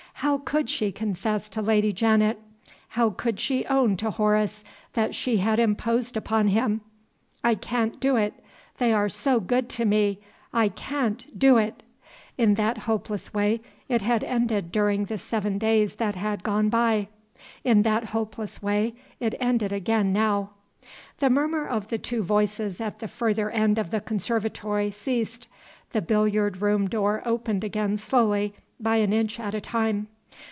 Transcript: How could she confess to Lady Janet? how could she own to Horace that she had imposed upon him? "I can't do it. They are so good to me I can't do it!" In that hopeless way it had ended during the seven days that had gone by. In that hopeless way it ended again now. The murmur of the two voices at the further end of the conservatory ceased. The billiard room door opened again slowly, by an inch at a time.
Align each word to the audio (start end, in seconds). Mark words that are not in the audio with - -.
How 0.25 0.37
could 0.37 0.69
she 0.69 0.91
confess 0.91 1.49
to 1.49 1.63
Lady 1.63 1.91
Janet? 1.91 2.39
how 2.89 3.09
could 3.09 3.39
she 3.39 3.65
own 3.65 3.97
to 3.97 4.11
Horace 4.11 4.63
that 4.93 5.15
she 5.15 5.37
had 5.37 5.57
imposed 5.57 6.15
upon 6.15 6.49
him? 6.49 6.81
"I 7.43 7.55
can't 7.55 7.99
do 7.99 8.17
it. 8.17 8.35
They 8.77 8.93
are 8.93 9.09
so 9.09 9.39
good 9.39 9.67
to 9.69 9.83
me 9.83 10.19
I 10.53 10.69
can't 10.69 11.39
do 11.39 11.57
it!" 11.57 11.81
In 12.37 12.53
that 12.53 12.77
hopeless 12.85 13.33
way 13.33 13.61
it 13.89 14.03
had 14.03 14.23
ended 14.23 14.71
during 14.71 15.05
the 15.05 15.17
seven 15.17 15.57
days 15.57 15.95
that 15.95 16.13
had 16.13 16.43
gone 16.43 16.69
by. 16.69 17.07
In 17.63 17.81
that 17.81 18.03
hopeless 18.09 18.61
way 18.61 18.93
it 19.19 19.33
ended 19.39 19.71
again 19.73 20.13
now. 20.13 20.51
The 21.17 21.31
murmur 21.31 21.67
of 21.67 21.87
the 21.89 21.97
two 21.97 22.21
voices 22.21 22.79
at 22.79 22.99
the 22.99 23.07
further 23.07 23.49
end 23.49 23.79
of 23.79 23.89
the 23.89 23.99
conservatory 24.01 24.91
ceased. 24.91 25.47
The 25.93 26.01
billiard 26.01 26.61
room 26.61 26.87
door 26.87 27.23
opened 27.25 27.63
again 27.63 27.97
slowly, 27.97 28.53
by 28.79 28.95
an 28.95 29.13
inch 29.13 29.39
at 29.39 29.53
a 29.53 29.61
time. 29.61 30.07